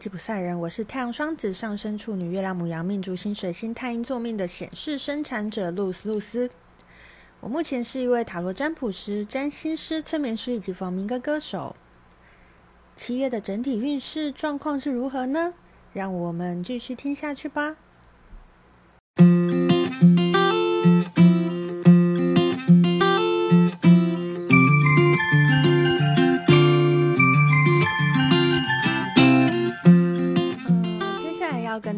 [0.00, 6.48] 吉普赛人，我是太阳双子上升处女月亮母羊命主星水星太阴座命的显示生产者露丝露丝。
[7.40, 11.76] 我目前是一位塔罗占卜师、占星师、催眠师以及佛明歌歌手。
[12.96, 15.52] 七月的整体运势状况是如何呢？
[15.92, 17.76] 让我们继续听下去吧。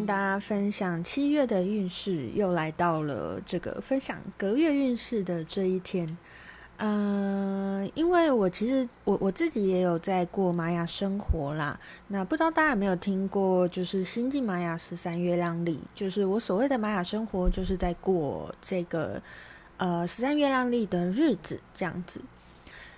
[0.05, 6.17] 大家分享七月的运势，又来到了这个分享隔月运势的这一天。
[6.77, 11.79] 嗯、因为我其实我我自己也有在过玛雅生活啦。
[12.07, 19.21] 那不知道大家有没有听过，就是新晋玛雅十三月亮历，就是我所谓的玛雅生活，就是在过这个
[19.77, 22.19] 呃十三月亮历的日子这样子。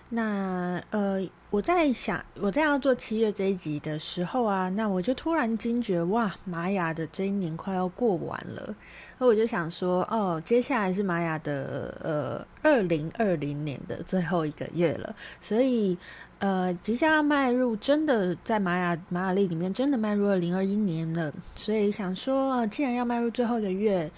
[0.09, 8.75] 那呃，我在想，我在要做七月这一集的时候啊，那我就突然惊觉，哇，玛雅的这一年快要过完了，
[9.17, 15.97] 那我就想说，哦，接下来是玛雅的呃二零二零年的最后一个月了，所以
[16.37, 24.11] 呃，即将要迈入真的在玛雅玛雅历里面真的迈入二零二一年了，所以想说，既然要迈入最后一个月。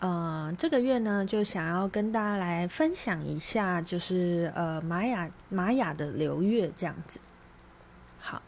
[0.00, 7.18] 呃，这个月呢，就想要跟大家来分享一下，就是呃玛雅玛雅的流月这样子。
[8.20, 8.40] 好，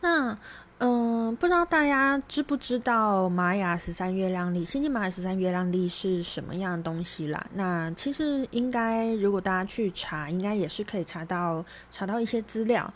[0.00, 0.38] 那
[0.78, 7.46] 嗯、不知道大家知不知道玛雅十三月亮历，新晋玛雅十三月亮历是什么样的东西啦？
[7.54, 12.92] 那其实应该，如果大家去查，应该也是可以查到查到一些资料。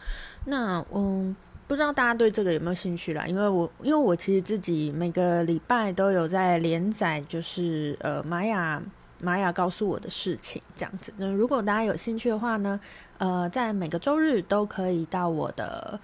[0.47, 1.37] 那嗯。
[1.71, 3.25] 不知道大家对这个有没有兴趣啦？
[3.29, 8.83] 因为我因为我其实自己每个礼拜都有在连载，就是呃玛雅
[9.21, 11.15] 玛雅告诉我的事情这样子。
[11.17, 12.81] 那如果大家有兴趣的话呢，
[13.19, 16.01] 呃，在每个周日都可以到我的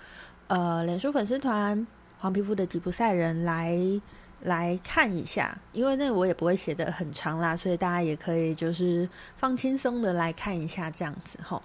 [0.47, 1.85] 呃脸书粉丝团
[2.19, 3.77] 黄皮肤的吉普赛人来
[4.43, 11.61] 来看一下，因为那我也不会写的很长啦，所以大家也可以就是放轻松的来看一下这样子吼。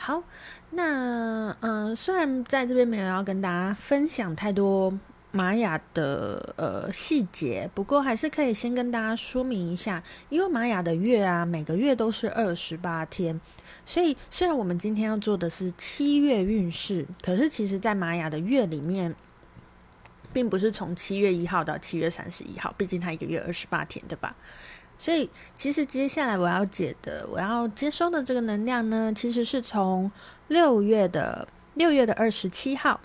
[0.00, 0.22] 好，
[0.70, 4.96] 那嗯、虽然在这边没有要跟大家分享太多
[5.32, 13.38] 玛雅的呃细节，不过还是可以先跟大家说明一下，因为玛雅的月啊，每个月都是二十八天，
[13.84, 19.14] 所以虽然我们今天要做的是七月运势，可是其实在玛雅的月里面，
[20.32, 24.36] 并不是从七月一号到七月三十一号，毕竟它一个月二十八天，对吧？
[24.98, 30.10] 所以，其实接下来我要解的，我要接收的这个能量呢，其实是从
[30.48, 33.00] 六月的六月的二十七号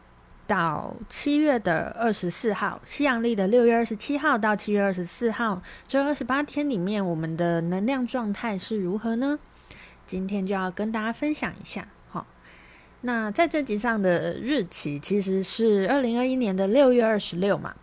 [0.47, 9.37] 到七月的二十四号，西洋历的六月二十七号到七月二十四号，这二十八天里面，我们的能量状态是如何呢？
[10.07, 11.87] 今天就要跟大家分享一下。
[12.09, 12.25] 好，
[13.01, 17.75] 那在这集上的日期其实是二零二一年的六月二十六嘛。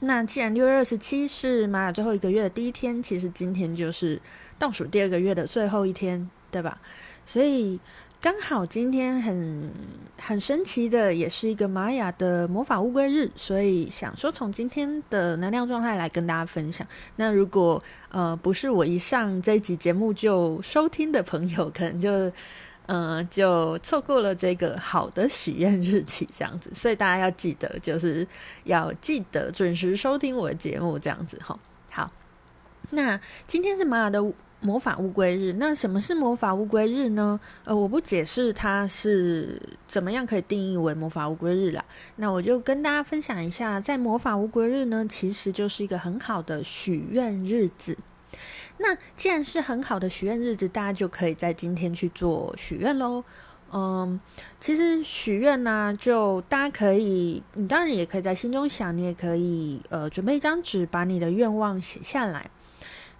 [0.00, 4.20] 那既然六月二十七是玛雅最后一个月的第一天，其实今天就是
[4.58, 6.78] 倒数第二个月的最后一天，对吧？
[7.26, 7.80] 所以
[8.20, 9.70] 刚好今天很
[10.16, 16.86] 很神奇的，也是一个玛雅的魔法乌龟日，所以想说从今天的能量状态来跟大家分享。
[17.16, 22.30] 那如果呃不是我一上这一集节目就收听的朋友，可能就。
[22.88, 28.26] 嗯，就错过了这个好的许愿日期，这样子，所以大家要记得，就是
[28.64, 31.58] 要记得准时收听我的节目，这样子哈。
[31.90, 32.10] 好，
[32.88, 37.38] 那今天是玛雅的魔法乌龟日，那什么是魔法乌龟日呢？
[37.64, 41.84] 呃，我不解释它是怎么样可以定义为魔法乌龟日啦。
[42.16, 47.98] 那我就跟大家分享一下，在魔法乌龟日呢，其实就是一个很好的许愿日子。
[48.78, 53.22] 那既然是很好的许愿日子，大家就可以在今天去做许愿喽。
[53.72, 54.18] 嗯，
[54.58, 62.50] 其实许愿呢，就大家可以，你当然也可以在心中想，你也可以呃准备一张纸，把你的愿望写下来。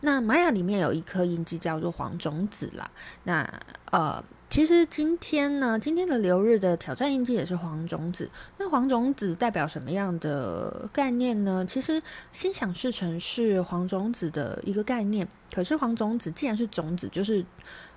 [0.00, 2.91] 那玛雅里面有一颗印记叫做黄种子啦。
[3.25, 3.61] 那
[3.91, 4.25] 呃。
[4.50, 8.31] 其实今天呢，今天的流日的挑战印记也是黄种子。
[8.56, 11.65] 那黄种子代表什么样的概念呢？
[11.69, 12.03] 其实
[12.33, 15.29] 心想事成是黄种子的一个概念。
[15.55, 17.45] 可是黄种子既然是种子，就是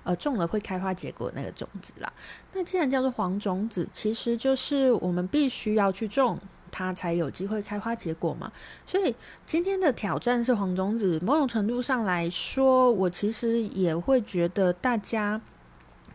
[0.04, 2.12] 呃种了会开花结果那个种子啦。
[2.52, 6.38] 那既然叫做黄种子，其实就是我们必须要去种
[6.70, 8.52] 它，才有机会开花结果嘛。
[8.84, 9.16] 所以
[9.46, 11.18] 今天的挑战是黄种子。
[11.22, 15.40] 某种程度上来说，我其实也会觉得大家。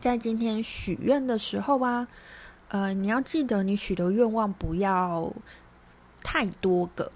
[0.00, 2.06] 在今天许愿的时候啊，
[2.68, 5.32] 呃，你要记得你许的愿望不要
[6.22, 7.10] 太多个，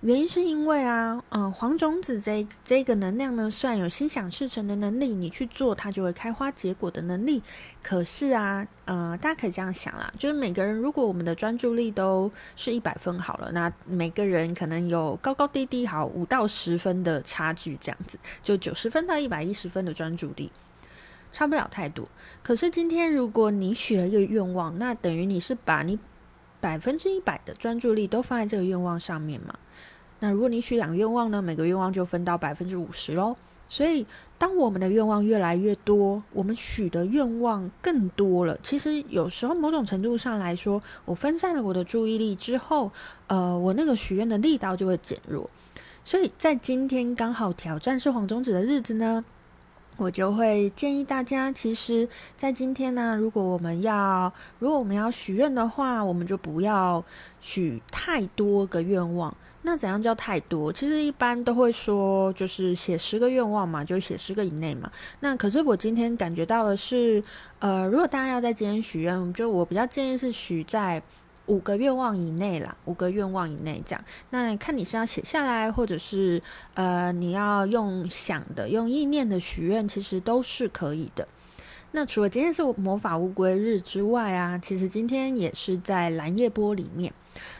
[0.00, 7.42] 原因是因为啊，嗯、黄种子这这个能量呢，虽然有心想事成的能力，你去做它就会开花结果的能力，
[7.82, 20.50] 可是啊，呃，大家可以这样想啦，就是每个人如果我们的专注力都是一百分好了，那每个人可能有高高低低好五到十分的差距，这样子就九十分到一百一十分的专注力，
[21.32, 22.08] 差不了太多。
[22.42, 25.98] 可是今天如果你许了一个愿望，那等于你是把你
[26.60, 29.54] 百分之一百的专注力都放在这个愿望上面嘛。
[30.20, 33.36] 那如果你许两个愿望呢，每个愿望就分到百分之五十喽。
[33.70, 34.06] 所以，
[34.38, 38.58] 当我们的愿望越来越多，我们许的愿望更多了。
[38.62, 42.90] 其实有时候某种程度上来说，我分散了我的注意力之后，
[43.26, 45.50] 呃，我那个许愿的力道就会减弱。
[46.02, 49.22] 所以在今天刚好挑战是黄种子的日子呢，
[49.98, 57.04] 我就会建议大家，其实，在今天呢，如果我们要如果我们要许愿的话，我们就不要
[57.40, 59.36] 许太多个愿望。
[59.62, 60.72] 那怎样叫太多？
[60.72, 64.88] 其实一般都会说，就是写十个愿望嘛，就写十个以内嘛。
[65.18, 67.20] 那可是我今天感觉到的是，
[67.58, 71.02] 呃，如果大家要在今天许愿，就我比较建议是许在
[71.48, 74.04] 五个愿望以内啦，五个愿望以内这样。
[74.30, 76.40] 那看你是要写下来，或者是
[76.74, 81.26] 呃你要用想的、用意念的许愿，其实都是可以的。
[81.92, 87.12] 那除了今天是魔法乌龟日之外啊，其实今天也是在蓝夜波里面。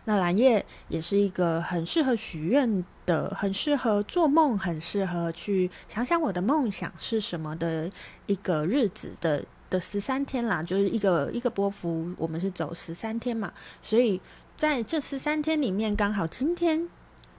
[0.05, 7.91] 那蓝夜也是一个很适合许愿的，很适合做梦，很适合去想想我的梦想是什么的
[8.27, 14.21] 一个日子的的十三天啦，就是一个一个波幅，我们是走十三天嘛，所以
[14.57, 16.89] 在这十三天里面，刚好今天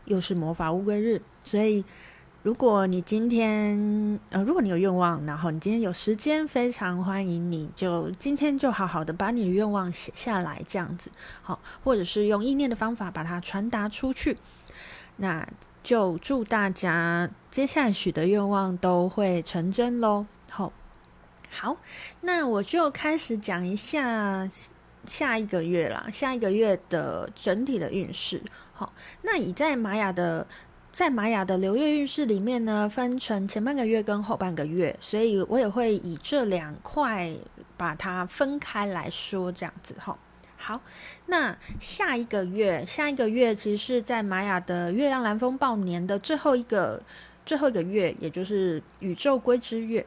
[0.05, 1.83] 又是魔法乌龟日，所以。
[2.41, 11.11] 如果你今天呃，如果你有愿望，然后你今天有时间，非常欢迎你就今天就好好的把你的愿望写下来，这样子
[11.41, 14.37] 好，或者是用意念的方法把它传达出去。
[15.17, 15.45] 那
[15.83, 20.25] 就祝大家接下来许的愿望都会成真喽。
[21.49, 21.77] 好，
[22.21, 24.49] 那我就开始讲一下
[25.05, 28.41] 下一个月啦，下一个月的整体的运势。
[28.73, 28.93] 好，
[29.23, 30.47] 那以在玛雅的。
[30.91, 37.31] 在玛雅的流月运势里面呢，分成前半个月跟后半个月，所以我也会以这两块
[37.77, 40.17] 把它分开来说，这样子哈。
[40.57, 40.81] 好，
[41.27, 46.99] 那下一个月，下一个月其实是在玛雅的月亮蓝风暴年的最后一个
[47.45, 50.03] 最后一个月，也就是宇宙归之月。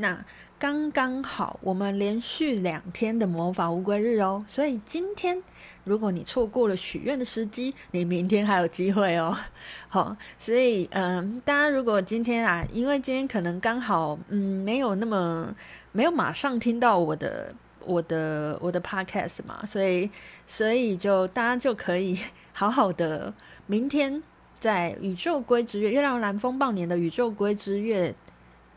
[0.00, 0.24] 那
[0.58, 5.42] 刚刚好，我们连续两天的魔法乌龟日哦，所以今天
[5.84, 9.36] 如果你错过了许愿的时机，你明天还有机会哦。
[9.88, 15.54] 好，所以嗯，大家如果今天啊，因为今天可能刚好嗯没有那么
[15.92, 17.54] 没有马上听到我的
[17.84, 20.10] 我的我的 podcast 嘛，所以
[20.46, 22.18] 所以就大家就可以
[22.52, 23.32] 好好的
[23.66, 24.22] 明天
[24.58, 28.14] 在宇宙归之月，月亮蓝风暴年的宇宙归之月。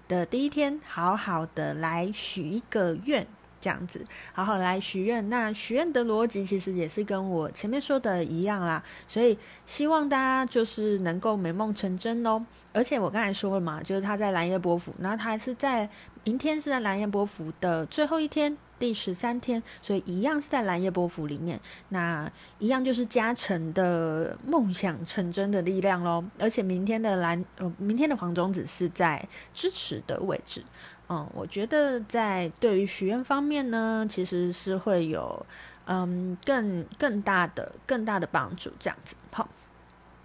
[0.07, 3.25] 的第一天，好好的来许一个愿，
[3.61, 4.03] 这样子，
[4.33, 5.29] 好好来许愿。
[5.29, 12.45] 那许愿的逻辑其实也是跟我前面说的一样啦，所以希望大家就是能够美梦成真哦。
[12.73, 15.89] 而且我刚才说了嘛，就是他在蓝夜波府，那他是在
[16.23, 18.57] 明天是在蓝夜波府的最后一天。
[18.83, 21.57] 第十三天，所以一样是在蓝夜波符里面，
[21.87, 26.21] 那一样就是加成的梦想成真的力量喽。
[26.37, 30.65] 而且明天的蓝，呃，明天的黄种子是在支持的位置，
[31.07, 35.45] 嗯，我觉得在对于许愿方面呢，其实是会有
[35.85, 39.15] 嗯更更大的更大的帮助，这样子。
[39.31, 39.47] 好，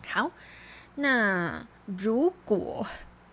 [0.04, 0.32] 好，
[0.96, 2.84] 那如果。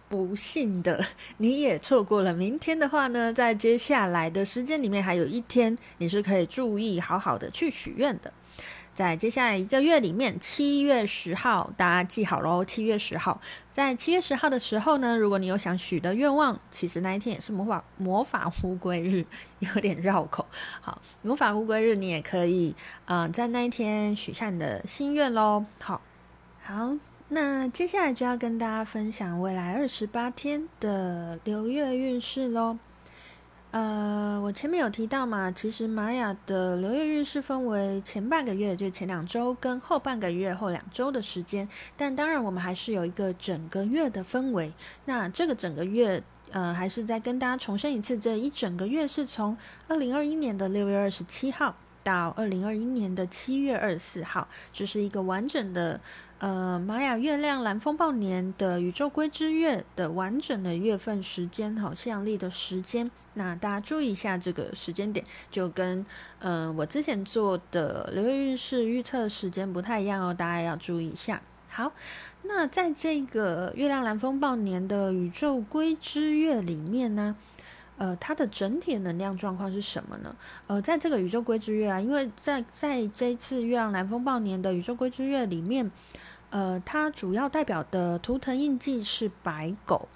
[0.08, 1.06] 不幸的，
[1.38, 8.32] 你也错过了明天的话呢，在接下来的时间里面，还有一天你是可以注意好好的去许愿的。
[8.94, 12.64] 在接下来一个月里面，七月十号，大家记好喽。
[12.64, 19.26] 七月十号，在七月十号的时候呢，如果你有想许的愿望，其实那一天也是魔法魔法乌龟日，
[19.60, 20.46] 有点绕口。
[20.80, 22.74] 好，魔法乌龟日，你也可以
[23.08, 25.66] 嗯、在那一天许下你的心愿喽。
[25.82, 26.00] 好，
[26.64, 26.96] 好。
[27.36, 32.78] 那接下来就要跟大家分享未来二十八天的流月运势喽。
[33.72, 41.68] 呃，我前面有提到嘛，其实玛雅的流月运势分为前半个月，就前两周跟后半个月后两周的时间。
[41.98, 44.72] 但当然，我们还是有一个整个月的氛围。
[45.04, 49.58] 那这个整个月，呃，还是再跟大家重申一次，这一整个月是从
[49.90, 51.76] 二零二一年的六月二十七号
[52.06, 56.00] 到二零二一年的七月二十四号，这是一个完整的。
[56.38, 66.06] 呃，玛雅月亮蓝风暴年的宇宙归之月的完整的月份时间，好，西洋历的时间，那大家注意一下这个时间点，就跟
[66.40, 71.42] 嗯、我之前做的流月运势预测时间不太一样哦，大家要注意一下。
[71.70, 71.92] 好，
[72.44, 77.36] 那在这个月亮蓝风暴年的宇宙归之月里面呢，
[77.98, 80.36] 呃，它的整体能量状况是什么呢？
[80.68, 85.90] 呃，在这个宇宙归之月啊，因为在在这次月亮蓝风暴年的宇宙归之月里面，
[86.50, 90.08] 呃，它主要代表的图腾印记是白狗，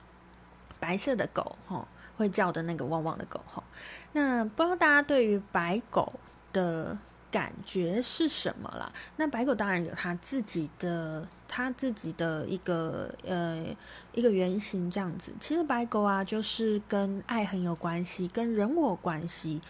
[0.80, 3.64] 白色的狗，哈，会叫的那个汪汪的狗，哈。
[4.12, 6.14] 那不知道大家对于白狗
[6.52, 6.98] 的
[7.32, 8.92] 感觉是什么啦？
[9.18, 13.66] 那白狗当然有它自己的，它自己的一个呃
[14.14, 15.32] 一个原型这样子。
[15.40, 19.62] 其实白狗啊，就是跟爱很有关系，跟人我关系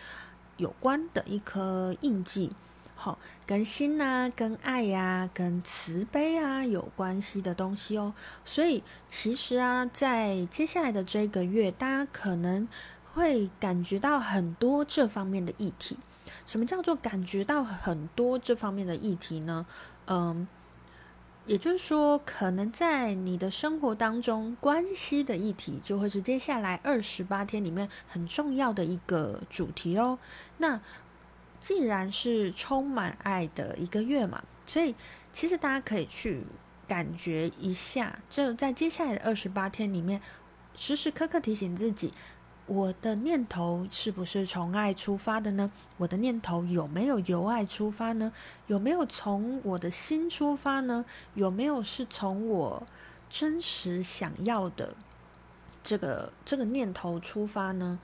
[0.58, 2.52] 有关的一颗印记。
[2.96, 8.14] 好，跟心呐、啊，跟爱呀、跟慈悲啊有关系的东西哦。
[8.44, 12.68] 所以其实啊，在接下来的这个月，大家可能
[13.06, 15.98] 会感觉到很多这方面的议题。
[16.50, 19.68] 什么叫做感觉到很多这方面的议题呢？
[20.08, 20.48] 嗯，
[21.46, 30.18] 也就是说，可能在你的生活当中，关系的议题就会是接下来二十八天里面很重要的一个主题哦。
[30.58, 30.82] 那
[31.60, 34.96] 既然是充满爱的一个月嘛，所以
[35.32, 36.42] 其实大家可以去
[36.88, 40.20] 感觉一下，就在接下来的二十八天里面，
[40.74, 42.12] 时时刻刻提醒自己。
[42.70, 45.72] 我的念头是不是从爱出发的呢？
[45.98, 48.32] 我的念头有没有由爱出发呢？
[48.68, 51.04] 有没有从我的心出发呢？
[51.34, 52.84] 有没有是从我
[53.28, 54.96] 真实想要的
[55.84, 57.98] 这个这个念头出发呢？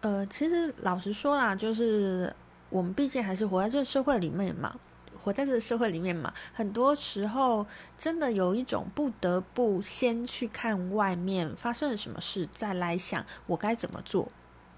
[0.00, 2.34] 呃，其实老实说啦，就是
[2.70, 4.74] 我们毕竟还是活在这个社会里面嘛。
[5.22, 7.64] 活在这个社会里面嘛，很多时候
[7.96, 14.28] 真的有一种不得不先去看外面发生了什么事，再来想我该怎么做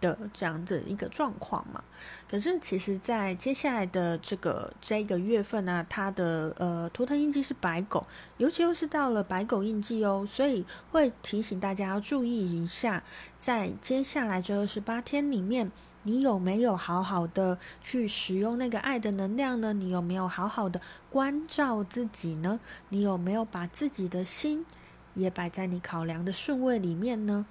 [0.03, 1.83] 的这样的一个状况嘛。
[2.29, 13.03] 可是其实，在接下来的这个这个月份呢、啊，它的呃图腾印记是白狗，尤其又是到了白狗印记哦，所以会提醒大家要注意一下，
[13.39, 15.73] 在接下来这二十八天里面。
[16.05, 19.73] 你有没有好好的去使用那个爱的能量呢？
[19.73, 20.81] 你有没有好好的
[21.11, 22.61] 关照自己呢？
[22.91, 24.65] 你有没有把自己的心
[25.15, 27.45] 也摆在你考量的顺位里面呢？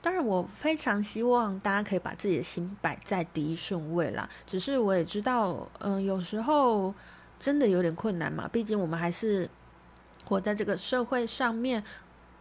[0.00, 4.28] 当然，我非常希望大家可以把自己的心摆在第一顺位啦。
[4.46, 6.92] 只是我也知道，嗯、有时候
[7.38, 8.48] 真的有点困难嘛。
[8.48, 9.48] 毕竟我们还是
[10.24, 11.84] 活在这个社会上面，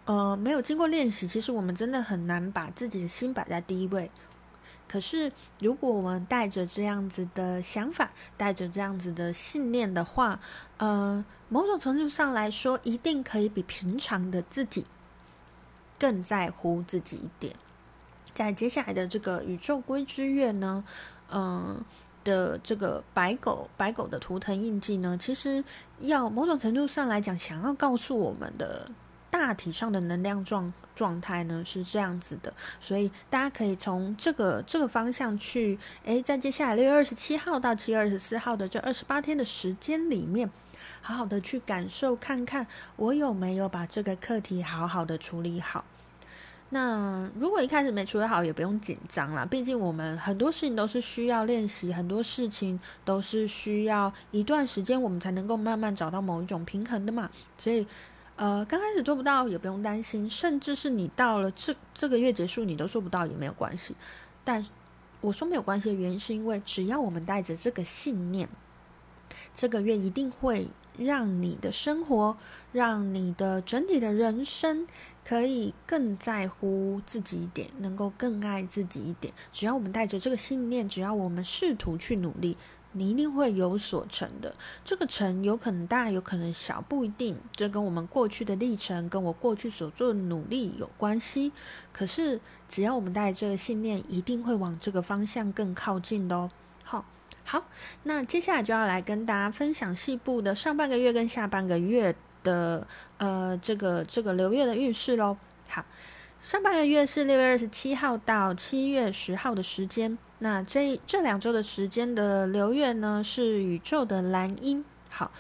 [0.06, 4.10] 呃，没有经过练习，其实我们真的很难把自己的心摆在第一位。
[4.92, 10.38] 可是，如果我们带着这样子的想法，带着这样子的信念的话，
[10.80, 14.86] 呃，某种程度上来说，一定可以比平常的自己
[15.98, 17.56] 更在乎自己一点。
[18.34, 20.84] 在接下来的这个宇宙归之月呢，
[21.32, 21.82] 嗯、
[22.26, 25.64] 的这个白狗白狗的图腾印记呢，其实
[26.00, 28.92] 要某种程度上来讲，想要告诉我们的。
[29.32, 40.52] 大体上的能量状状态呢是这样子的，所以大家可以从这个这个方向去，诶，在接下来六月二十七号到七月二十四号的这二十八天的时间里面，
[41.02, 45.86] 好好的去感受看看，我有没有把这个课题好好的处理好。
[46.70, 57.88] 那如果一开始没处理好，也不用紧张啦，毕竟我们很多事情都是需要练习，很多事情都是需要一段时间，我们才能够慢慢找到某一种平衡的嘛，所以。
[58.42, 63.96] 呃，刚开始做不到也不用担心，甚至是你到了这这个月结束你都做不到也没有关系。
[64.44, 64.66] 但
[65.22, 68.50] 我说没有关系的原因是因为，只要我们带着这个信念，
[69.54, 70.66] 这个月一定会
[70.98, 72.36] 让你的生活，
[72.72, 74.88] 让你的整体的人生
[75.24, 79.32] 可以更在乎自己一点，能够更爱自己一点。
[79.52, 82.58] 只要我们带着这个信念，只要我们试图去努力。
[82.94, 87.38] 你一定会有所成的，这个成有可能大，有可能小，不一定。
[87.56, 91.52] 这跟我们过去的历程，跟我过去所做的努力有关系。
[91.94, 96.52] 可是，只要我们带这个信念，一定会往这个方向更靠近的哦。
[96.84, 97.06] 好，
[97.44, 97.64] 好，
[98.04, 105.38] 那接下来就要来跟大家分享细部的上半个月跟下半个月的呃这个这个流月的运势喽。
[105.68, 105.86] 好。
[106.40, 114.84] 上半个月是六月二十七号到七月十号的时间，那这这两周的时间的流月呢是宇宙的蓝音。
[115.08, 115.32] 好，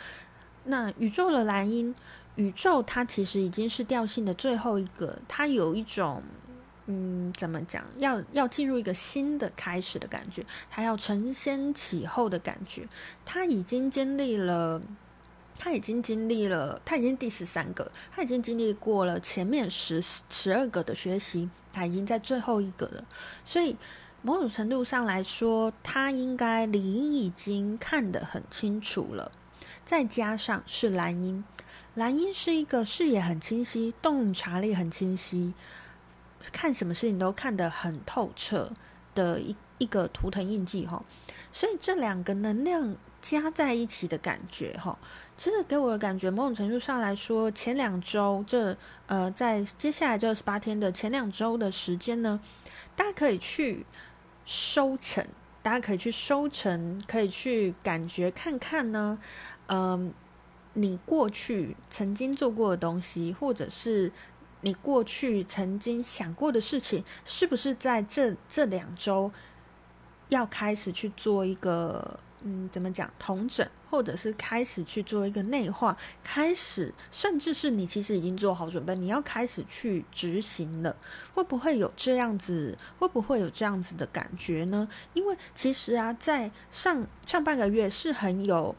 [0.65, 1.95] 那宇宙的蓝音，
[2.35, 6.21] 宇宙它其实已经是调性的最后一个，它有一种
[6.85, 12.87] 嗯，怎么讲，要要进入一个新的开始的感觉，它要承先启后的感觉，
[13.25, 14.79] 它已经经历了。
[15.63, 23.05] 他已经经历了，他已经第十三个，他已经经历过了前面十十二个的学习，他已经在最后一个了。
[23.45, 23.77] 所以
[24.23, 29.31] 某种程度上来说，他应该理已经看得很清楚了。
[29.83, 31.43] 再加上是蓝鹰，
[31.95, 35.53] 蓝鹰是一个视野很清晰、洞察力很清晰、
[36.51, 38.71] 看什么事情都看得很透彻
[39.15, 41.03] 的一一个图腾印记哈。
[41.51, 44.97] 所以这两个能量加在一起的感觉哈，
[45.35, 52.39] 其实给我的感觉，某种程度上来说，前两周这呃，在接下来这十八天的前两周的时间呢，
[52.95, 53.85] 大家可以去
[54.45, 55.25] 收成。
[55.61, 59.19] 大家可以去收成，可以去感觉看看呢。
[59.67, 60.13] 嗯，
[60.73, 64.11] 你过去曾经做过的东西，或者是
[64.61, 69.31] 你过去曾经想过的事情，是不是在这这两周
[70.29, 72.19] 要开始去做一个？
[72.43, 73.11] 嗯，怎么讲？
[73.19, 80.95] 同整，或者是开始去做一个内化，开始，甚至是你其实已经做好准备，你要开始去执行了，
[81.33, 82.77] 会不会有这样子？
[82.97, 84.87] 会不会有这样子的感觉呢？
[85.13, 88.75] 因为其实啊，在上上半个月是很有，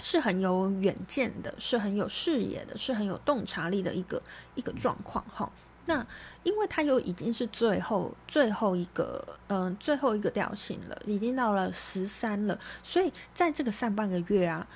[0.00, 4.22] 是很有远见的，是很有视野的，是很有洞察力的一个
[4.54, 5.50] 一个状况，哈。
[5.88, 6.04] 那，
[6.42, 14.66] 因为它又已经是最后最后一个，嗯、最后一个调性了，已经到了十三了，所以在这个上半个月啊，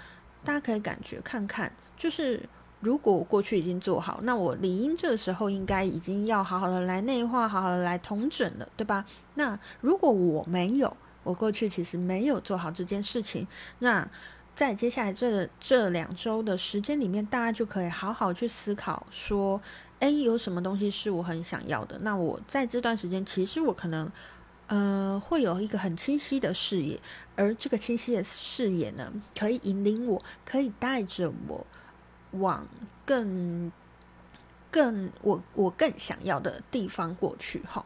[0.45, 2.49] 大家可以感觉看看，就是
[2.79, 9.05] 如果我过去已经做好，那我理应这个时候应该已经要好好的来内化，好好的来统整了，对吧？
[9.35, 13.47] 那如果我没有，我过去其实没有做好这件事情，
[13.81, 14.09] 那
[14.55, 19.61] 在接下来这这两周的时间里面，大家就可以好好去思考说。
[20.01, 21.99] 哎，有什么东西是我很想要的？
[21.99, 24.11] 那我在这段时间，其实我可能，
[24.67, 26.99] 呃，会有一个很清晰的视野，
[27.37, 31.67] 而这个清晰的视野呢，可以引领我，可以带着我
[32.31, 32.67] 往
[33.05, 33.71] 更、
[34.71, 37.61] 更我我更想要的地方过去。
[37.65, 37.85] 哈，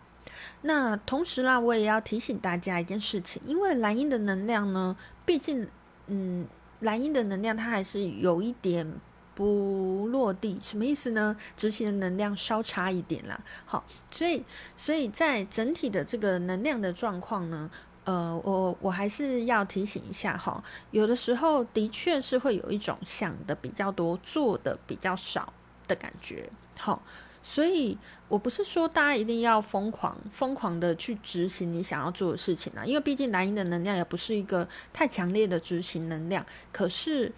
[0.62, 5.68] 那同时啦，我也要提醒大家一件事情，因为蓝鹰的能量呢，毕竟，
[6.06, 6.46] 嗯，
[6.78, 9.00] 蓝鹰的能量它还是有一点。
[9.34, 11.36] 不落地什么意思呢？
[11.56, 13.38] 执行的能量稍差一点啦。
[13.66, 14.44] 好，所以
[14.76, 17.68] 所以在整体的这个能量的状况呢，
[18.04, 25.52] 呃，我我还是要提醒一下哈，有的时候的确是会有一种想的比较多，做的比较少
[25.88, 26.48] 的感觉。
[26.78, 27.02] 好，
[27.42, 37.32] 所以我不是说大家一定要疯狂疯狂的去执行你想要做的事情啊，因为毕竟蓝鹰的能量也不是一个太强烈的执行能量，可是。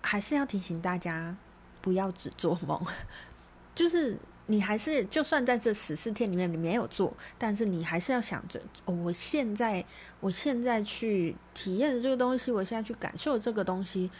[0.00, 1.36] 还是要提醒大家，
[1.80, 2.80] 不要只做梦。
[3.74, 9.84] 就是你还是，就算在这十四天里面你没有做，但是你还是要想着，我现在，
[10.20, 14.10] 我现在去体验的这个东西，我现在去感受这个东西，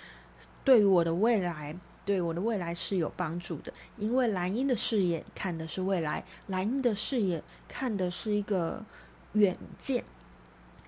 [0.62, 3.72] 对于我的未来，对我的未来是有帮助的。
[3.96, 8.84] 因为蓝鹰的视野看的是未来，蓝鹰的视野看的是一个
[9.32, 10.04] 远见。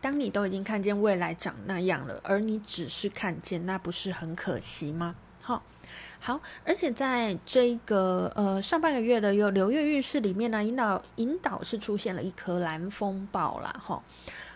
[0.01, 5.15] 当你都已经看见未来长那样了，而你只是看见，那不是很可惜吗？
[5.43, 5.63] 好，
[6.19, 14.03] 好，而且在这个呃上半个月的有流月运势里面呢，引导引导是出现了一颗蓝风暴啦，哈，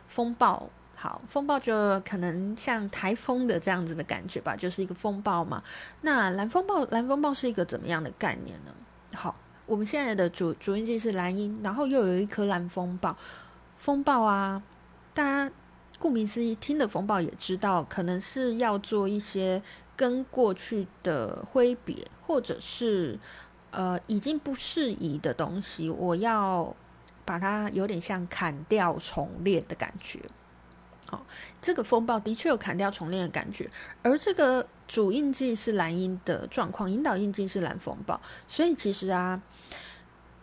[0.07, 5.63] 风暴，好，风暴就可能像台风的这样子的感觉吧，就是一个风暴嘛。
[6.01, 8.73] 那蓝风暴，蓝风暴是一个怎么样的概念呢？
[9.15, 13.15] 好，我们现在的主主印记是蓝音，然后又有一颗蓝风暴，
[13.77, 14.63] 风暴啊。
[15.15, 15.53] 大家
[16.01, 19.63] 顾名思义，听的风暴也知道，可能是要做一些
[19.97, 23.17] 跟过去的挥别，或者是
[23.71, 26.75] 呃已经不适宜的东西，我要
[27.25, 30.19] 把它有点像砍掉重练的感觉。
[31.07, 31.21] 好、哦，
[31.63, 33.71] 这个风暴的确有砍掉重练的感觉，
[34.03, 39.41] 而这个主印记是蓝鹰的状况，引导印记是蓝风暴，所以其实啊。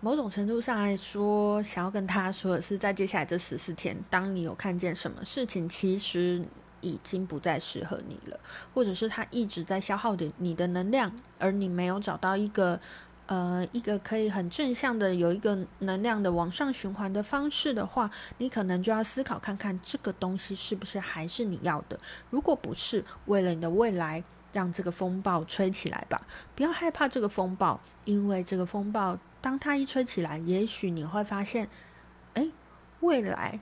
[0.04, 6.44] 某种程度上来说，想要跟他说的是，在接下来这十四天，当你有看见什么事情，其实
[6.82, 8.40] 已经不再适合你了，
[8.74, 12.80] 或者是他一直在消耗的你的能量，而你没有找到一个
[13.28, 18.10] 呃一个可以很正向的有一个能量的往上循环的方式的话，
[18.40, 21.96] 你可能就要思考看看这个东西是不是还是你要的。
[22.32, 26.22] 如果不是，为了你的未来，让这个风暴吹起来吧，
[26.56, 29.18] 不要害怕这个风暴，因为这个风暴。
[29.40, 31.68] 当它一吹起来，也许你会发现，
[32.36, 32.48] 哎，
[33.00, 33.60] 未来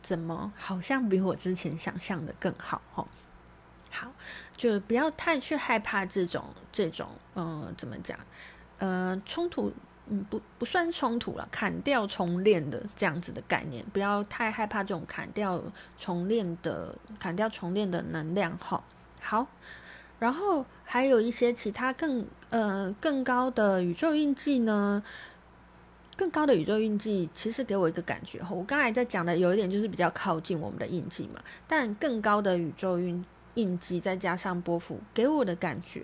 [0.00, 2.80] 怎么好像比我之前想象的更好？
[2.94, 3.06] 哦，
[3.90, 4.10] 好，
[4.56, 8.18] 就不要太去害怕这种这种，嗯、怎么讲？
[8.78, 9.70] 呃，冲突，
[10.06, 15.62] 嗯，不不算冲突了，砍掉重练的这样子的概念，不要太害怕这种砍掉
[15.98, 18.56] 重练的砍掉重练的能量。
[18.56, 18.82] 哈，
[19.20, 19.46] 好。
[20.18, 25.02] 然后还有一些其他更呃更高的宇宙印记呢，
[26.16, 36.02] 更高的宇宙印记其实给我一个感觉，我刚才在讲的有一点就是比较靠近我们的印记嘛，但更高的宇宙印印记再加上波幅给我的感觉，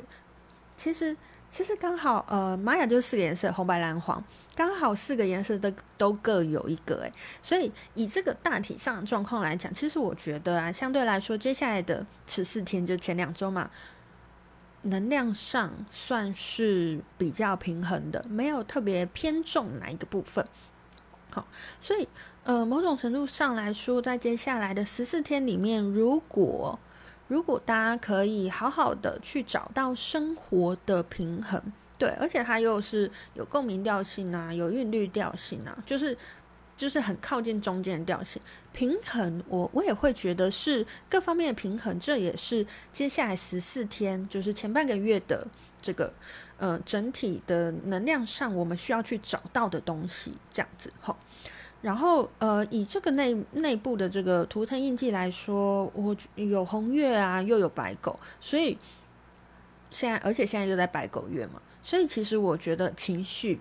[0.77, 1.17] 其实
[1.51, 4.23] 其实刚好，呃，玛雅就是四个颜色，红、白、蓝、黄，
[4.57, 13.71] 刚好四个颜色都都各有一个，诶，所以以这个大体上的状况来讲，其实我觉得啊，相对来说，接下来的十四天就前两周嘛，
[14.85, 20.47] 能量上算是比较平衡的，没有特别偏重哪一个部分。
[21.31, 21.47] 好，
[21.81, 22.09] 所以
[22.45, 26.79] 呃，某种程度上来说，在接下来的十四天里面，如果
[27.27, 31.61] 如果大家可以好好的去找到生活的平衡，
[31.99, 36.17] 对，而且它又是有共鸣调性啊，有韵律调性啊，就是
[36.77, 38.41] 就是很靠近中间的调性，
[38.73, 39.71] 平衡我。
[39.73, 45.47] 我也会觉得是各方面的平衡，这也是接下来十四天，就是前半个月的
[45.81, 46.13] 这个
[46.59, 51.19] 呃整体的能量上，我们需要去找到的东西，这样子，好。
[51.81, 58.79] 然后，呃，以这个内内部的这个图腾印记来说，我有红月啊，又有白狗，所以
[59.91, 63.61] 现在，而且现在又在白狗月嘛，所以其实我觉得情绪、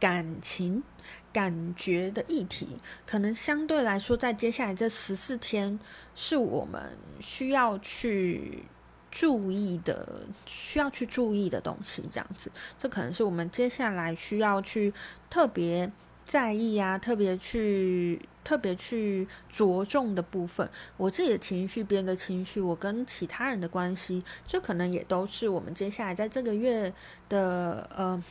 [0.00, 0.82] 感情、
[1.32, 2.66] 感觉的议题，
[3.06, 5.78] 可能相对来说，在接下来这十四天，
[6.14, 8.64] 是我们需要去
[9.10, 12.02] 注意的，需要去注意的东西。
[12.10, 14.92] 这样子，这可能是我们接下来需要去
[15.30, 15.90] 特别。
[16.24, 26.92] 在意啊，特别去特别去着重的部分，我自己的情绪、别人的情绪，我跟其他人的关系，这可能也都是我们接下来在这个月
[27.30, 28.22] 的呃，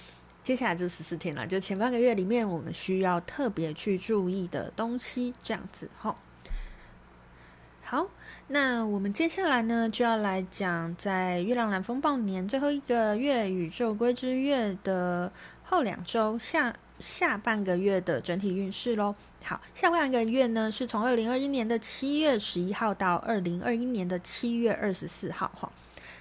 [0.48, 6.16] 接下来这十四天了，就前半个月里面，我们需要特别去注意的东西，这样子哈。
[7.84, 8.08] 好，
[8.48, 15.34] 那我们接下来呢，就要来讲在月亮蓝风暴年最后一个月宇宙归之月的
[15.66, 16.74] 后两周下。
[16.98, 19.14] 下半个月的整体运势喽。
[19.44, 25.52] 好，下半个月呢，是从二零二一年的七月十一号到二零二一年的七月二十四号。
[25.54, 25.72] 哈，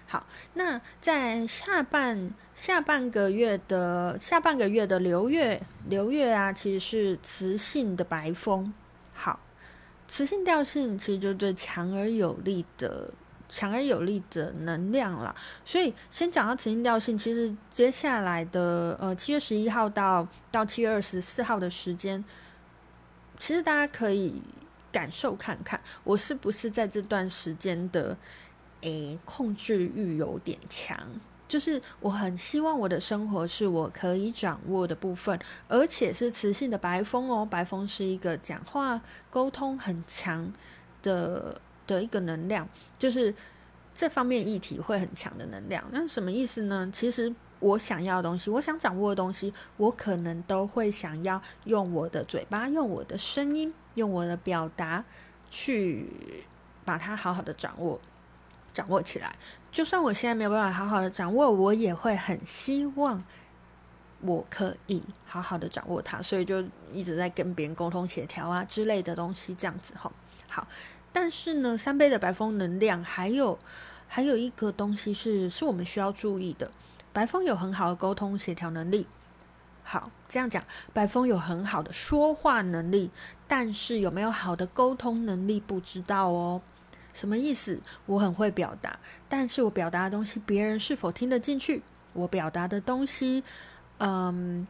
[0.09, 8.73] 好，那在下半下半个月的下半个月的流月流月啊，其实是磁性的白风。
[9.13, 9.39] 好，
[10.09, 13.13] 磁性调性其实就对强而有力的。
[13.49, 15.33] 强而有力的能量啦，
[15.65, 17.17] 所以先讲到磁性调性。
[17.17, 22.25] 其实接下来的呃七月十一号到到七月二十四号的时间，
[23.39, 24.43] 其实大家可以
[24.91, 28.17] 感受看看，我是不是在这段时间的
[28.81, 30.99] 诶控制欲有点强，
[31.47, 40.53] 就是我很希望我的生活是我可以掌握的部分，而且是磁性的白风哦，白风是一个讲话沟通很强
[41.03, 41.61] 的。
[41.87, 43.33] 的一个能量，就是
[43.95, 45.85] 这方面议题会很强的能量。
[45.93, 46.91] 那什么意思呢？
[46.93, 55.05] 其实我想要的东西，我想掌握的东西，我可能都会想要用我的嘴巴，用我的声音，用我的表达
[55.49, 56.11] 去
[56.85, 58.01] 把它好好的掌握，
[58.77, 59.35] 掌握起来。
[59.73, 63.25] 就算我现在没有办法好好的掌握，我也会很希望
[64.21, 66.21] 我可以好好的掌握它。
[66.21, 66.63] 所以就
[66.93, 70.13] 一直在跟别人沟通协调啊之类的东西，这样子哈。
[70.47, 70.69] 好。
[71.13, 73.59] 但是呢，三杯的白风能量还有
[74.07, 76.71] 还有一个东西是是我们需要注意的。
[77.15, 79.07] 白风有很好的沟通协调能力，
[79.83, 80.63] 好，这样讲，
[80.93, 83.11] 白风有很好的说话能力，
[83.49, 86.61] 但是有没有好的沟通能力不知道哦。
[87.17, 87.81] 什么意思？
[88.05, 88.99] 我很会表达，
[89.29, 91.83] 但是我表达的东西别人是否听得进去？
[92.13, 93.43] 我表达的东西，
[93.99, 94.67] 嗯，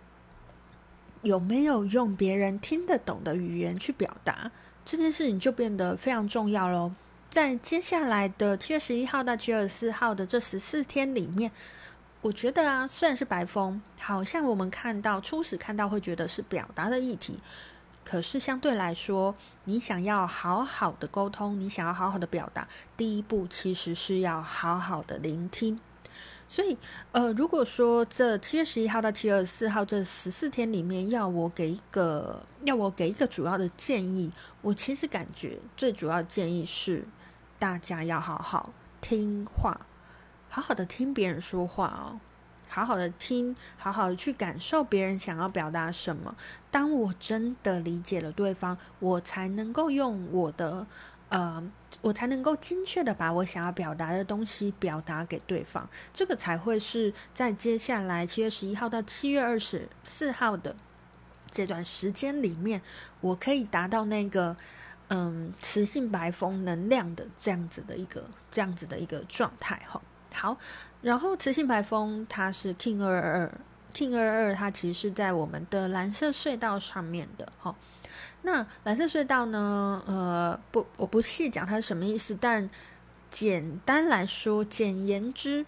[1.23, 4.51] 有没有用别人听得懂的语言去表达？
[4.85, 6.93] 这件事情就变得非常重要喽。
[7.29, 11.51] 在接下来的七月十一号到七月二十四号的这十四天里面，
[12.23, 17.41] 我觉得啊，虽然是白风，好像我们看到初始看到会觉得是表达的议题，
[18.09, 25.81] 可是相对来说，你想要好好的沟通，你想要好好的表达，第一步其实是要好好的聆听。
[26.49, 26.79] 所以，
[27.11, 34.31] 呃，如果说这七月十一号到七月二十四号这十四天里面，要我给一个，要我给一个主要的建议，
[34.63, 37.05] 我其实感觉最主要的建议是，
[37.59, 39.81] 大家要好好听话，
[40.49, 42.21] 好好的听别人说话哦，
[42.77, 46.37] 好好的听，好好的去感受别人想要表达什么。
[46.71, 50.87] 当我真的理解了对方，我才能够用我的。
[51.31, 51.61] 呃，
[52.03, 60.77] 我才能够精确的把我想要表达的东西表达给对方，这个才会是在接下来七月十一号到七月二十四号的
[61.51, 62.83] 这段时间里面，
[63.23, 64.55] 我可以达到那个
[65.09, 70.01] 嗯磁性白风能量的这样子的一个这样子的一个状态哈。
[70.37, 70.57] 好，
[71.03, 73.61] 然后磁性白风它是 King 二二二
[73.95, 77.75] ，King 二二二它其实是在我们的蓝色隧道上面的哈。
[78.43, 80.03] 那蓝色隧道呢？
[80.07, 82.69] 呃，不，我不细讲它是什么意思，但
[83.29, 85.67] 简单来说，简言之，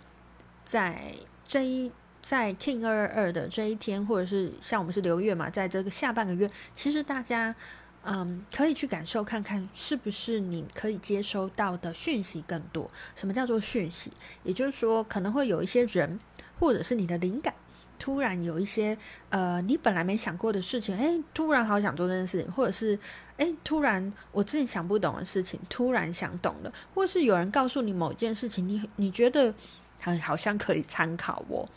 [0.64, 1.14] 在
[1.46, 1.90] 这一
[2.22, 7.54] 在 Kin 二二二的这一天，或者是像我们是流月嘛，在这个下半个月，其实大家
[8.10, 12.90] 嗯可以去感受看看，是不是你可以接收到的讯息更多？
[13.14, 14.10] 什么叫做讯息？
[14.42, 16.18] 也就是说，可能会有一些人，
[16.58, 17.54] 或者是你的灵感。
[17.98, 18.96] 突然有一些
[19.28, 22.96] 呃，你本来没想过的事情，诶，突然好想做这件事情，或者是
[23.38, 29.52] 诶，突然我自己想不懂的事情，突然想懂了，或是有人告诉你某一件事情，你你觉得
[30.00, 31.68] 很好像可以参考哦。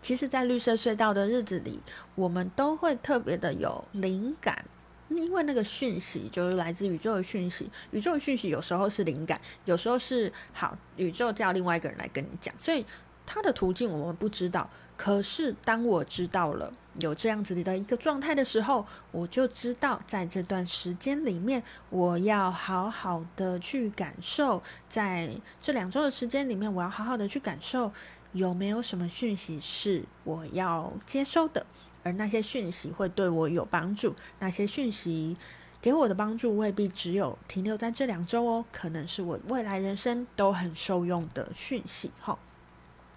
[0.00, 1.80] 其实，在绿色隧道的日子里，
[2.14, 4.64] 我们都会特别的有灵感，
[5.08, 7.70] 因为那个讯息就是来自宇宙的讯息。
[7.90, 12.84] 宇宙的讯息有时候是灵感，有时候是好，宇宙叫另外一个人来跟你讲，所以
[13.24, 14.68] 它的途径我们不知道。
[14.96, 27.92] 可是，当我知道了有这样子的一个状态的时候，我就知道在这段时间里面，我要好好的去感受，在这两周的时间里面，我要好好的去感受
[28.32, 31.66] 有没有什么讯息是我要接收的，
[32.06, 35.36] 而那些讯息会对我有帮助，那些讯息
[35.82, 42.38] 给我的帮助未必只有停留在这两周哦，可能是我未来人生都很受用的讯息，哈。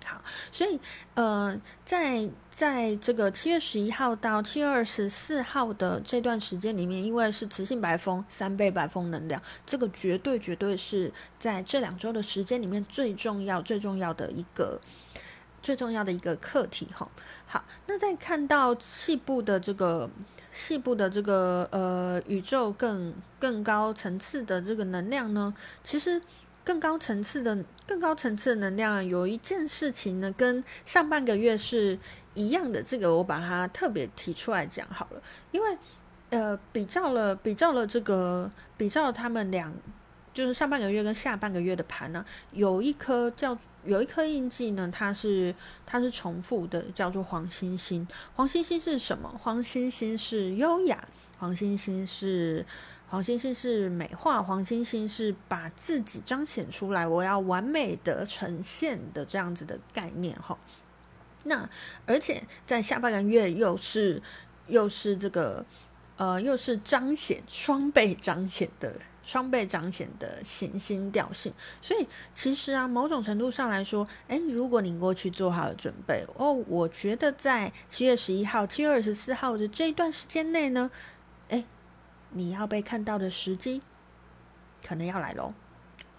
[0.05, 0.79] 好，所以，
[1.13, 14.81] 呃，在在这个七月十一号到七月二十四号的这段时间里面，因为是磁性白风三倍白风能量，这个绝对绝对是在这两周的时间里面最重要最重要的一个
[15.61, 17.09] 最重要的一个课题哈。
[17.45, 20.09] 好，那在看到细部的这个
[20.51, 26.21] 细部的这个呃宇宙更更高层次的这个能量呢，其实。
[26.61, 31.97] 更高层次的、更高层次的能量，有一件事情呢，跟上半个月是
[32.35, 32.83] 一样的。
[32.83, 35.77] 这个我把它特别提出来讲好了，因为
[36.29, 39.73] 呃，比较了、比较了这个、比较了他们俩，
[40.31, 45.53] 就是上半个月跟下半个月的盘呢，有一颗叫有一颗印记呢，它是
[45.85, 48.07] 它是重复的，叫做黄星星。
[48.35, 49.33] 黄星星是什么？
[49.41, 52.65] 黄星星是优雅，黄星星是。
[53.11, 60.55] 黄星星是美化，黄星星是把自己彰显出来，我要完美的呈现的这样子的概念哈。
[61.45, 61.67] 那
[62.05, 64.21] 而且在下半个月又是
[64.67, 65.65] 又是这个
[66.17, 80.89] 呃又是彰显双倍彰显的双倍彰显的行星调性，所以其实啊某种程度上来说，诶，如果你过去做好了准备哦，我觉得在七月十一号、七月二十四号的这一段时间内呢，
[81.49, 81.65] 诶。
[82.31, 83.81] 你要被看到的时机，
[84.87, 85.51] 可能要来喽。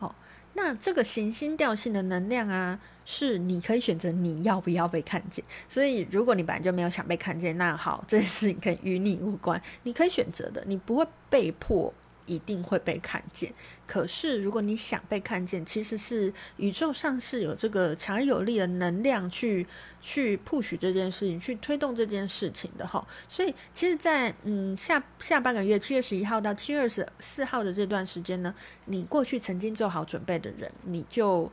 [0.01, 0.13] 哦，
[0.55, 5.45] 那这个行星调性的能量啊，是你可以选择你要不要被看见。
[5.69, 11.95] 所以，如果你本来就没有想被看见，那好，这件事情可以与你无关，你可以选择的，你不会被迫。
[12.31, 13.53] 一定会被看见。
[13.87, 19.67] 可是，如果你想被看见，其实是宇宙上是有这个强而有力的能量去
[20.01, 23.05] 去 push 这件事情，去推动这件事情的哈。
[23.29, 31.51] 所以，其实在，在嗯下下半个月，七月十一号到七月二十四号的这段时间呢，你过去曾经做好准备的人，你就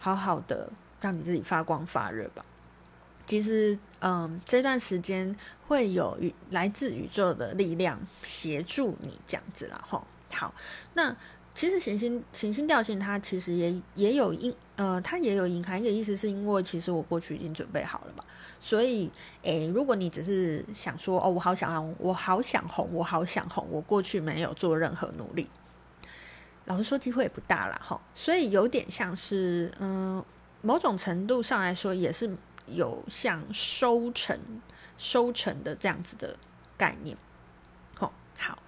[0.00, 2.44] 好好的让你自己发光发热吧。
[3.28, 5.36] 其实，嗯，这段时间
[5.66, 10.02] 会有与来自宇宙的力量协助你这样子了哈。
[10.32, 10.54] 好，
[10.94, 11.14] 那
[11.54, 18.24] 其实行星行星调性它其实也也有隐呃，它也有隐含一个意思，是因为其实我过去已经准备好了嘛。
[18.60, 19.10] 所以，
[19.42, 25.46] 诶，如果你只是想说哦，我好想红，我好想红，我好想红，我过去没有做任何努力，
[26.64, 28.00] 老实说机会也不大了哈。
[28.14, 30.24] 所以有点像是，嗯，
[30.62, 32.34] 某种程度上来说也是。
[32.70, 34.38] 有像收成、
[34.96, 36.36] 收成的这样子的
[36.76, 37.16] 概念，
[37.98, 38.58] 哦，好，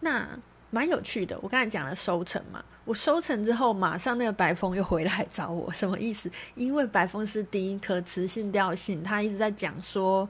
[0.00, 0.38] 那
[0.70, 1.38] 蛮有趣的。
[1.40, 6.30] 我刚才讲了收成嘛，我收成之后，马上那个白风又回来找我，什么意思？
[6.54, 10.28] 因为白风是第一颗磁性调性，他一直在讲说，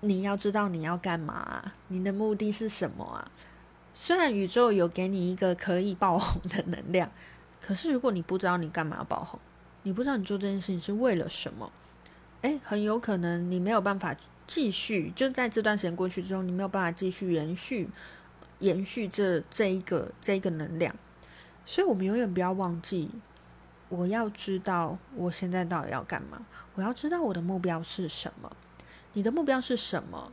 [0.00, 3.30] 你要知道你要干嘛，你的目的是什么啊？
[3.94, 7.10] 虽然宇宙有给你一个可以爆红的能量，
[7.60, 9.38] 可是如果你不知道你干嘛要爆红。
[9.82, 11.72] 你不知道你做这件事情是为了什么？
[12.42, 14.16] 诶，很有可能你没有办法
[14.46, 17.88] 继续，就在这段时间过去之后，你没有办法继续延续
[18.58, 20.94] 延续这这一个这一个能量。
[21.64, 23.10] 所以，我们永远不要忘记，
[23.88, 28.50] 我要知道我现在到底要干嘛，我要知道我的目标是什么。
[29.12, 30.32] 你的目标是什么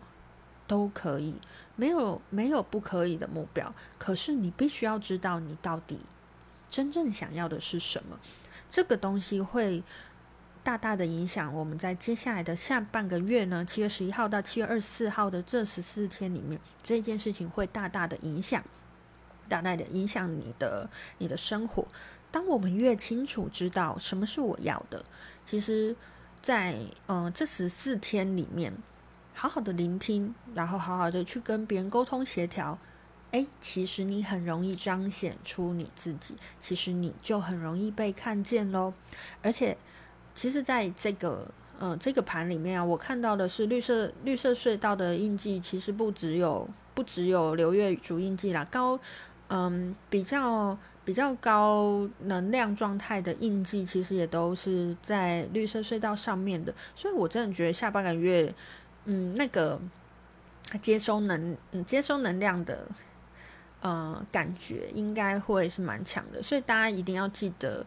[0.66, 1.36] 都可以，
[1.76, 3.74] 没有没有不可以的目标。
[3.98, 6.00] 可是，你必须要知道你到底
[6.70, 8.20] 真正想要的是什么。
[8.70, 9.84] 这个东西会
[10.64, 18.62] 大大的影响我们在接下来的下半个月呢，七月十一号到七月二十四号的这十四天里面，这件事情会大大的影响，
[19.48, 21.88] 大大的影响你的你的生活。
[22.30, 25.04] 当我们越清楚知道什么是我要的，
[25.46, 25.96] 其实
[26.42, 28.74] 在，在嗯这十四天里面，
[29.34, 32.78] 好好的聆听，然后好好的去跟别人沟通协调，
[33.32, 38.94] 哎，其实你很容易彰显出你自己，其实你就很容易被看见喽。
[39.42, 39.78] 而且，
[40.34, 49.00] 其实在这个嗯这个盘里面啊，我看到的是绿色绿色隧道的印记，其实不只有不只有流月主印记啦，高
[49.50, 50.78] 嗯比较。
[51.08, 58.54] 比较高能量状态的印记，其实也都是在绿色隧道上面的，所以我真的觉得下半个月，
[59.06, 59.80] 嗯，那个
[60.82, 62.86] 接收能，接收能量的，
[63.82, 67.86] 呃，感觉应该会是蛮强的，所以大家一定要记得，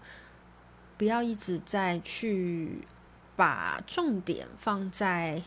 [0.97, 2.83] 不要一直在去
[3.37, 5.43] 把重点放在，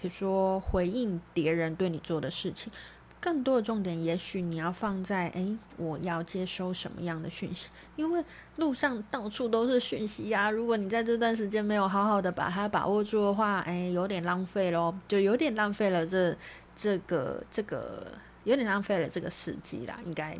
[0.00, 2.72] 比如说回应别人对你做的事情。
[3.20, 7.70] 更多的重点，也许你要放在诶，我要接收什么样的讯息？
[7.94, 8.24] 因为
[8.56, 10.50] 路上到处都是讯息呀。
[10.50, 16.36] 如果你在这段时间没有好好的把它把握住的话，诶，有点浪费咯，就有点浪费了这
[16.74, 18.08] 这个这个，
[18.44, 19.96] 有点浪费了这个时机啦。
[20.04, 20.36] 应该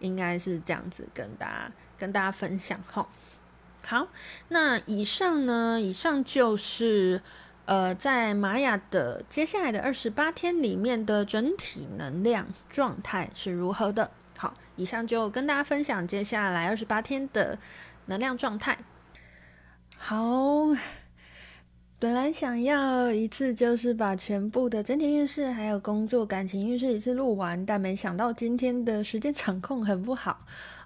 [0.00, 3.06] 应该是这样子跟大家跟大家分享哈。
[3.84, 4.08] 好，
[4.48, 7.22] 那以上呢，以上就是。
[7.66, 14.08] 呃，在玛雅的接下来的二十八天里面的整体能量状态是如何的？
[14.38, 17.58] 好，以上就跟大家分享接下来二十八天的
[18.04, 18.78] 能量状态。
[19.98, 20.16] 好，
[21.98, 30.38] 本来想要一次就是把全部的整体运势还有工作感情运势一次录完，但没想到今天的时间掌控很不好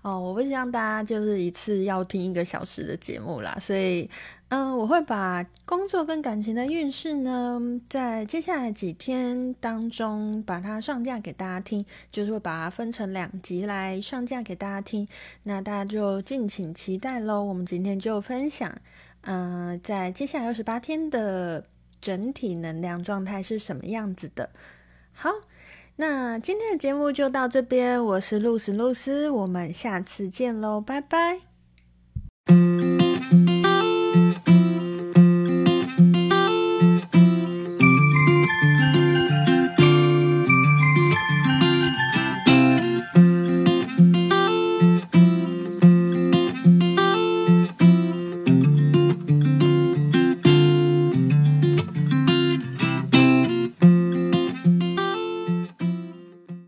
[0.02, 0.20] 哦。
[0.20, 4.08] 我不希望大家就是一次要听一个小时的节目啦，所以。
[4.52, 7.56] 嗯，我会把工作跟感情的运势呢，
[7.88, 15.06] 在接下来几天当中把它上架给大家听，就是会把它分成两集来上架给大家听。
[15.44, 17.44] 那大家就敬请期待喽。
[17.44, 18.76] 我们今天就分享，
[19.22, 21.66] 嗯，在接下来二十八天的
[22.00, 24.50] 整体能量状态是什么样子的。
[25.12, 25.30] 好，
[25.96, 31.40] 那今天的节目就到这边，我是露丝露丝，我们下次见喽，拜拜。